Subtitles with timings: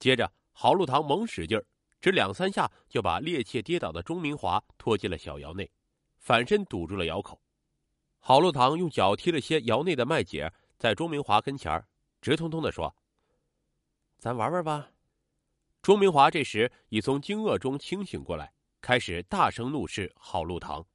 [0.00, 1.64] 接着，郝路堂猛使劲儿，
[2.00, 5.70] 只两三下就把趔趄跌倒的钟明华拖进了小窑内，
[6.16, 7.40] 反身堵住了窑口。
[8.18, 11.86] 郝路堂用脚踢了些窑内的麦秸，在钟明华跟前
[12.22, 12.96] 直通通的说
[14.18, 14.90] ：“咱玩玩吧。”
[15.82, 20.86] 钟明华这时已从惊愕中清醒过来，开始大声怒视郝路堂。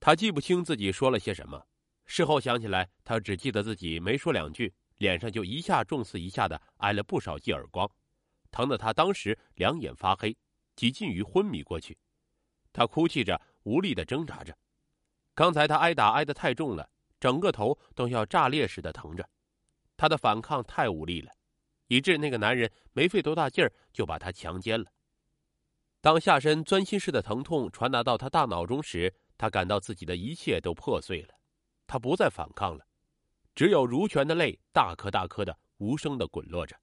[0.00, 1.66] 他记不清自己说了些什么，
[2.04, 4.74] 事后想起来，他只记得自己没说两句。
[4.98, 7.90] 脸上就一下重似一下的挨了不少记耳光，
[8.50, 10.36] 疼得他当时两眼发黑，
[10.74, 11.96] 几近于昏迷过去。
[12.72, 14.56] 他哭泣着，无力的挣扎着。
[15.34, 16.88] 刚才他挨打挨得太重了，
[17.20, 19.28] 整个头都要炸裂似的疼着。
[19.96, 21.30] 他的反抗太无力了，
[21.88, 24.90] 以致那个男人没费多大劲儿就把他强奸了。
[26.00, 31.34] 当下身钻心似的疼痛传达到他大脑中时，他感到自己的一切都破碎了。
[31.86, 32.86] 他不再反抗了。
[33.56, 36.76] 只有如泉的泪，大颗大颗的，无声的滚落着。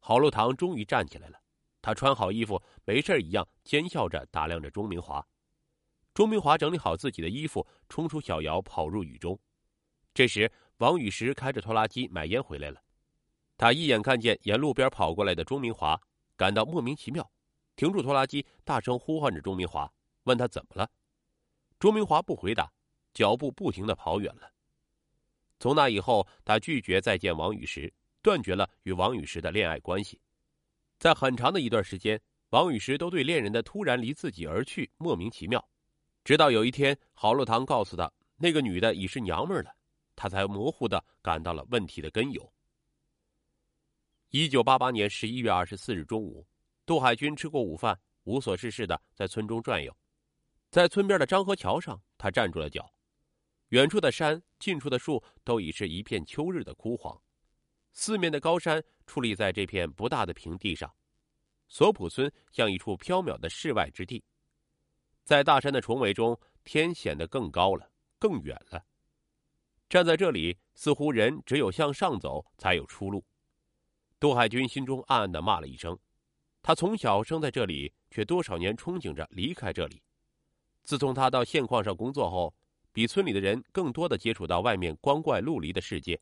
[0.00, 1.38] 郝路堂终于站起来了，
[1.80, 5.24] 他穿好衣服，没事一样，奸笑着打量着钟明华。
[6.12, 9.38] 钟明华整理好自己的衣服，冲出小窑，跑入雨中。
[10.12, 12.82] 这时，王雨石开着拖拉机买烟回来了。
[13.56, 15.96] 他一眼看见沿路边跑过来的钟明华，
[16.36, 17.30] 感到莫名其妙，
[17.76, 19.88] 停住拖拉机，大声呼唤着钟明华，
[20.24, 20.90] 问他怎么了。
[21.78, 22.72] 钟明华不回答，
[23.14, 24.50] 脚步不停的跑远了。
[25.62, 30.20] 从那以后，他拒绝再见王雨石，断绝了与王雨石的恋爱关系。
[30.98, 35.64] 在很长的一段时间，王雨石都对恋人的突然离自己而去莫名其妙。
[36.24, 39.72] 直到有一天，郝乐堂告诉他那个女的已是娘们了，
[40.16, 42.52] 他才模糊的感到了问题的根由。
[44.30, 46.44] 一九八八年十一月二十四日中午，
[46.84, 49.96] 杜海军吃过午饭，无所事事的在村中转悠，
[50.72, 52.92] 在村边的漳河桥上，他站住了脚。
[53.72, 57.18] 远处的山，近处的树，都已是一片秋日的枯黄。
[57.94, 60.94] 四面的高山矗立在这片不大的平地上，
[61.68, 64.22] 索普村像一处缥缈的世外之地。
[65.24, 68.84] 在大山的重围中，天显得更高了，更远了。
[69.88, 73.24] 站在这里，似乎人只有向上走才有出路。
[74.20, 75.98] 杜海军心中暗暗的骂了一声：
[76.60, 80.02] 他从小生在这里，却多少年憧憬着离开这里。
[80.82, 82.54] 自从他到县矿上工作后。
[82.92, 86.20] 比村里的人更多的接触到外面光怪陆离的世界。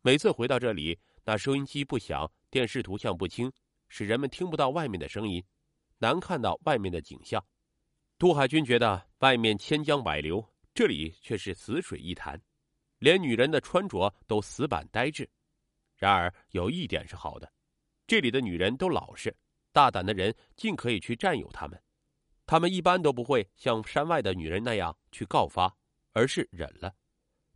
[0.00, 3.52] 每次回到这里，那收音机不响，电视图像不清，
[3.88, 5.42] 使人们听不到外面的声音，
[5.98, 7.44] 难看到外面的景象。
[8.18, 12.40] 杜海军觉得外面千江百流，这里却是死水一潭，
[12.98, 15.28] 连女人的穿着都死板呆滞。
[15.96, 17.50] 然而有一点是好的，
[18.06, 19.34] 这里的女人都老实，
[19.72, 21.80] 大胆的人尽可以去占有她们。
[22.46, 25.74] 他们一般都不会像山外的女人那样去告发，
[26.12, 26.94] 而是忍了，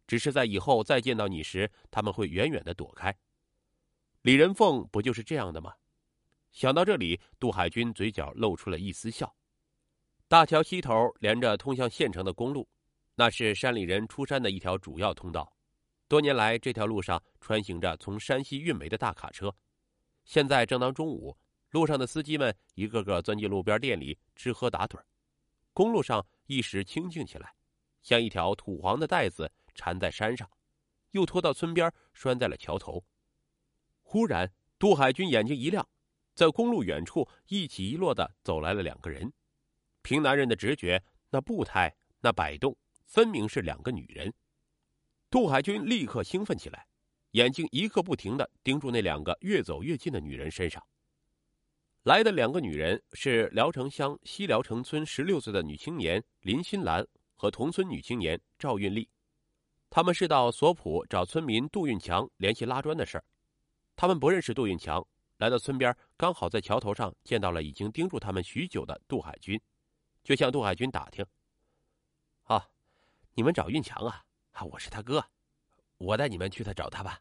[0.07, 3.15] 只是在以后再见到你时，他们会远远的躲开。
[4.23, 5.75] 李仁凤不就是这样的吗？
[6.53, 9.33] 想到这里，杜海军嘴角露出了一丝笑。
[10.27, 12.67] 大桥西头连着通向县城的公路，
[13.15, 15.53] 那是山里人出山的一条主要通道。
[16.09, 19.55] 多年来，这条路上穿行着从山西运煤的大卡车。
[20.25, 21.37] 现在正当中午。
[21.71, 24.99] 路上的司机们一个个钻进路边店里吃喝打盹
[25.73, 27.55] 公路上一时清静起来，
[28.03, 30.51] 像一条土黄的带子缠在山上，
[31.11, 33.05] 又拖到村边拴在了桥头。
[34.03, 35.87] 忽然，杜海军眼睛一亮，
[36.35, 39.31] 在公路远处一起一落的走来了两个人。
[40.03, 42.75] 凭男人的直觉，那步态、那摆动，
[43.05, 44.33] 分明是两个女人。
[45.29, 46.87] 杜海军立刻兴奋起来，
[47.33, 50.83] 眼睛一刻不停的盯住那两个越走越近的女人身上。
[52.09, 59.07] 来的两个女人是聊城乡西聊城村十六岁的女青年林新兰和同村女青年赵运丽，
[59.91, 63.25] 他们是到索普找村民杜运强联系拉砖的事儿。
[63.95, 69.61] 他们不认识杜运强，来到村边刚好在桥头上见到了已经盯住他们许久的杜海军，
[70.25, 71.23] 就向杜海军打听
[72.49, 72.67] ：“啊，
[73.35, 74.25] 你们找运强啊？
[74.53, 75.23] 啊，我是他哥，
[75.99, 77.21] 我带你们去他找他吧。”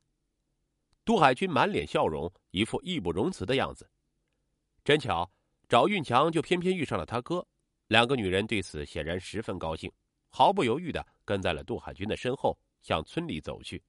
[1.03, 3.89] 杜海军满脸笑容，一副义不容辞的样子。
[4.87, 5.29] 真巧，
[5.67, 7.45] 找运强就偏偏遇上了他哥。
[7.87, 9.91] 两个女人对此显然十分高兴，
[10.29, 13.83] 毫不犹豫的跟在了杜海军的身后，向村里走去。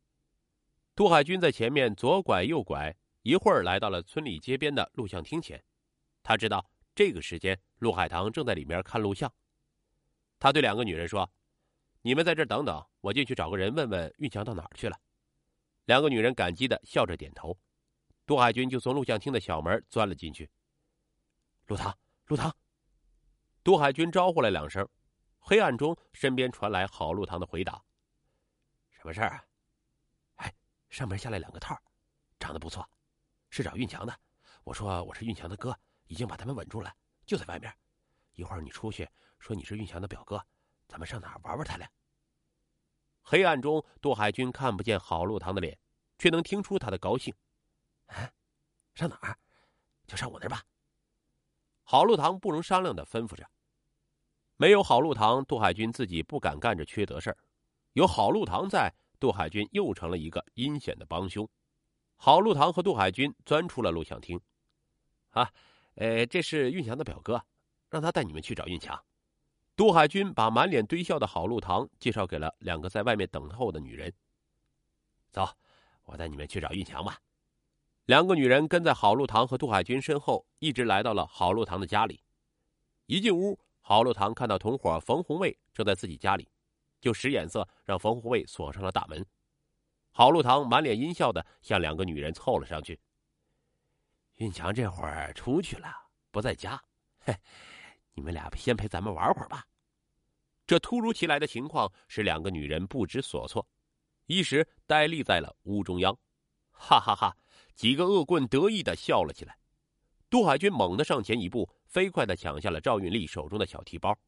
[0.96, 2.92] 杜海军在前面左拐右拐，
[3.22, 5.62] 一会儿来到了村里街边的录像厅前。
[6.20, 9.32] 他知道这个时间陆海棠正在里面看录像。
[10.40, 11.30] 他对两个女人说
[12.02, 14.98] ：“你们在这等等，我进去找个人问问运强到哪儿去了。”
[15.86, 17.56] 两个女人感激的笑着点头。
[18.26, 20.50] 杜海军就从录像厅的小门钻了进去。
[21.68, 21.94] 陆棠，
[22.28, 22.50] 陆棠。
[23.62, 24.88] 杜海军招呼了两声，
[25.38, 27.84] 黑暗中身边传来郝陆棠的回答
[28.90, 29.44] ：“什么事儿啊？
[30.36, 30.54] 哎，
[30.88, 31.78] 上面下来两个套，
[32.40, 32.88] 长得不错，
[33.50, 34.18] 是找运强的。
[34.64, 36.90] 我说我是运强的哥，已经把他们稳住了，
[37.26, 37.70] 就在外面。
[38.32, 39.06] 一会儿你出去
[39.38, 40.42] 说你是运强的表哥，
[40.86, 41.86] 咱们上哪儿玩玩他俩？
[43.20, 45.78] 黑暗中，杜海军看不见郝路堂的脸，
[46.18, 47.34] 却能听出他的高兴。
[48.06, 48.32] 啊，
[48.94, 49.38] 上哪儿？
[50.06, 50.64] 就上我那儿吧。
[51.90, 53.48] 郝路堂不容商量的吩咐着。
[54.58, 57.38] 没有郝路堂，杜海军自己不敢干这缺德事儿。
[57.94, 61.48] 有郝路堂在，杜海军又成了一个阴险的帮凶。
[62.16, 64.38] 郝路堂和杜海军钻出了录像厅。
[65.30, 65.50] 啊，
[65.94, 67.42] 呃，这是运强的表哥，
[67.88, 69.02] 让他带你们去找运强。
[69.74, 74.12] 杜海军把满脸堆笑的郝路堂介绍给了两个在外面等候的女人。
[75.32, 75.48] 走，
[76.04, 77.18] 我带你们去找运强吧。
[78.08, 82.22] 两个女人跟在郝路堂和杜海军身后，一直来到了郝路堂的家里。
[83.04, 86.48] 一进屋，郝路堂看到同伙冯红卫正在自己家里，
[87.02, 89.22] 就使眼色让冯红卫锁上了大门。
[90.10, 92.98] 郝路堂满脸阴笑的向两个女人凑了上去。
[94.36, 95.94] 运强这会儿出去了，
[96.30, 96.82] 不在家。
[97.18, 97.36] 嘿。
[98.14, 99.66] 你们俩先陪咱们玩会儿吧。
[100.66, 103.68] 这突如其来的情况使两个女人不知所措，
[104.24, 106.18] 一时呆立在了屋中央。
[106.70, 107.36] 哈哈哈！
[107.78, 109.56] 几个恶棍得意的笑了起来。
[110.28, 114.18] 杜海军猛地上前一步，飞快的抢下了赵运丽手中的小提包，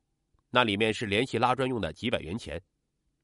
[0.51, 2.63] 那里面是联系拉砖用的几百元钱。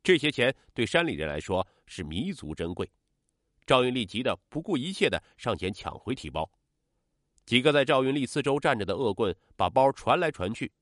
[0.02, 2.90] 这些钱对山里人来说是弥足珍贵。
[3.66, 6.50] 赵运丽急得不顾一切的上前抢回提包。
[7.44, 10.72] 几个在赵云丽四周站着的恶棍把包传来传去，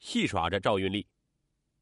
[0.00, 1.06] 戏耍着赵云丽。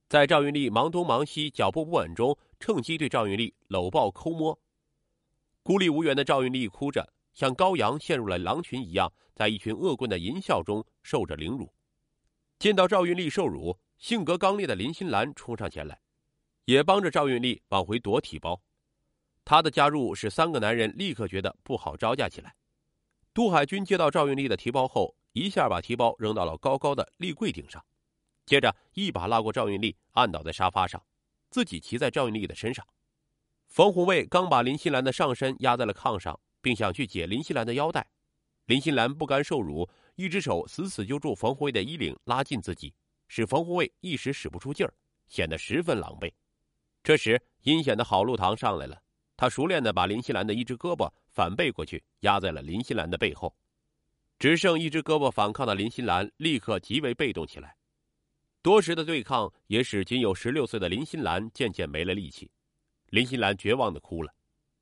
[0.07, 4.61] 在赵云丽忙东忙西、脚步不稳中，趁机对赵云丽搂抱抠摸。
[5.67, 11.75] 孤立无援的赵云丽哭着，像羔羊陷入了狼群一样，在一群恶棍的淫笑中受着凌辱。
[12.57, 16.01] 见到赵云丽受辱，性格刚烈的林心兰冲上前来，
[16.67, 18.63] 也帮着赵云丽往回夺提包。
[19.45, 22.55] 她的加入使三个男人立刻觉得不好招架起来。
[23.35, 27.85] 杜海军接到赵运丽的提包后，一下把提包扔到了高高的立柜顶上，
[28.45, 31.05] 接着一把拉过赵运丽，按倒在沙发上，
[31.51, 32.87] 自己骑在赵运丽的身上。
[33.76, 38.08] 冯红卫刚把林心兰的上身压在了炕上，并想去解林心兰的腰带，
[38.64, 42.94] 林心兰不甘受辱，一只手死死揪住冯红卫的衣领，拉近自己，
[43.28, 44.94] 使冯红卫一时使不出劲儿，
[45.28, 46.32] 显得十分狼狈。
[47.02, 48.99] 这时，阴险的郝路堂上来了。
[49.37, 53.55] 他熟练的把林心兰的一只胳膊反背过去，压在了林心兰的背后，
[54.38, 57.76] 只剩一只胳膊反抗的林心兰立刻极为被动起来。
[58.62, 62.50] 多时的对抗也使仅有十六岁的林心兰渐渐没了力气，
[63.11, 64.32] 林心兰绝望的哭了。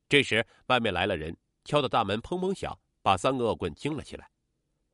[0.07, 4.29] 这时外面来了人，敲的大门砰砰响，把三个恶棍惊了起来。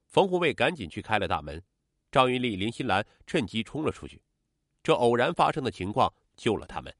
[0.08, 1.62] 冯护卫赶紧去开了大门，
[2.12, 4.22] 张云丽、林心兰趁机冲了出去。
[4.84, 6.94] 这偶然发生的情况救了他们。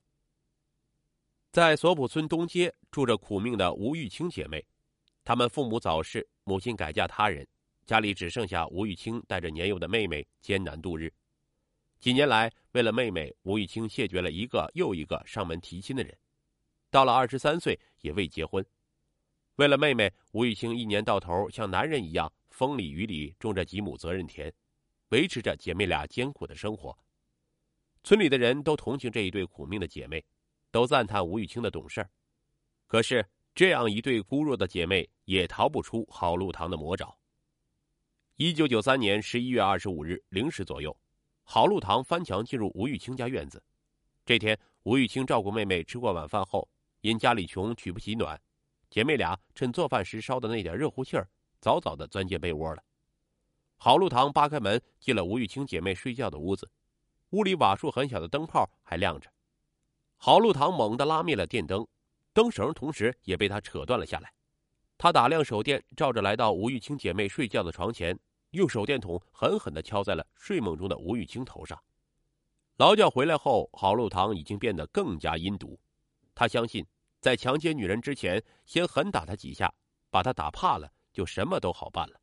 [1.52, 4.66] 在索普村东街住着苦命的吴玉清姐妹，
[5.24, 7.46] 她们父母早逝，母亲改嫁他人，
[7.86, 11.12] 家里只剩下吴玉清带着年幼的妹妹艰难度日。
[12.00, 16.18] 几年来，为了妹妹，吴玉清谢绝了一个又一个上门提亲的人，
[16.92, 18.64] 到了二十三岁也未结婚。
[19.56, 24.54] 为了妹妹，吴玉清一年到头像男人一样风里雨里种着几亩责任田，
[25.10, 26.96] 维持着姐妹俩艰苦的生活。
[28.04, 30.24] 村里的人都同情这一对苦命的姐妹。
[30.74, 32.08] 都赞叹吴玉清的懂事
[32.88, 37.14] 可是这样一对孤弱的姐妹也逃不出郝路堂的魔爪。
[38.38, 40.96] 一九九三年十一月二十五日零时左右，
[41.44, 43.62] 郝路堂翻墙进入吴玉清家院子。
[44.26, 46.66] 这天，吴玉清照顾妹妹吃过晚饭后，
[47.02, 48.40] 因家里穷取不起暖，
[48.90, 51.28] 姐妹俩趁做饭时烧的那点热乎气儿，
[51.60, 52.84] 早早的钻进被窝了。
[53.78, 56.70] 郝路堂扒开门进了吴玉清姐妹睡觉的屋子，
[57.32, 59.30] 屋里瓦数很小的灯泡还亮着。
[60.18, 61.88] 郝路堂猛地拉灭了电灯，
[62.32, 64.32] 灯绳同时也被他扯断了下来。
[65.00, 68.20] 他打亮手电，照着来到吴玉清姐妹睡觉的床前，
[68.52, 71.82] 用手电筒狠狠地敲在了睡梦中的吴玉清头上。
[72.78, 75.80] 劳教回来后，郝路堂已经变得更加阴毒。
[76.34, 76.86] 他相信，
[77.20, 79.74] 在强奸女人之前，先狠打她几下，
[80.10, 82.20] 把她打怕了，就什么都好办了。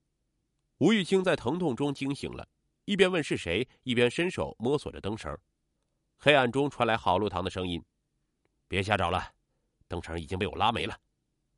[0.79, 2.49] 吴玉清在疼痛中惊醒了，
[2.85, 5.37] 一边问是谁，一边伸手摸索着灯绳。
[6.17, 7.85] 黑暗中传来郝路堂的声音
[8.67, 9.33] ：“别瞎找了，
[9.87, 10.99] 灯绳已经被我拉没了，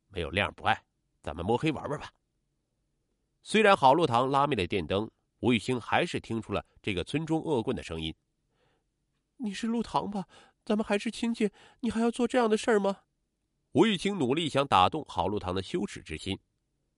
[0.07, 0.83] 没有亮不爱，
[1.21, 2.11] 咱们摸黑玩玩吧。”
[3.43, 8.13] 虽然郝路堂拉灭了电灯，吴玉清还是听出了这个村中恶棍的声音
[9.37, 10.27] ：“你是陆堂吧？
[10.63, 11.49] 咱们还是亲戚，
[11.79, 13.01] 你还要做这样的事儿吗？”
[13.73, 16.37] 吴玉清努力想打动郝路堂的羞耻之心。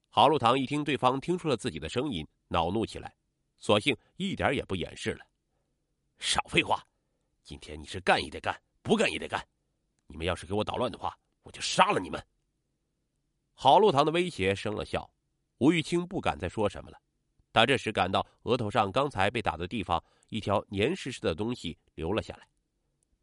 [0.08, 3.14] 郝路堂一听对方听出了自己的声音，恼怒起来，
[3.58, 5.24] 索性一点也不掩饰了
[6.18, 6.84] ：“少废话！”
[7.42, 9.44] 今天你是干也得干，不干也得干。
[10.06, 12.24] 你们要是给我捣乱的话，我就杀了你们。
[13.54, 15.08] 郝路堂的威胁生了效，
[15.58, 16.98] 吴玉清不敢再说什么了。
[17.52, 22.48] 他这时感到额头上刚才被打的地方，一条黏湿湿的东西流了下来，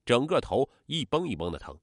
[0.05, 1.77] 整个头一绷一绷的疼。